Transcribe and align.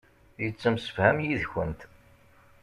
Yettemsefham 0.43 1.17
yid-kent. 1.25 1.81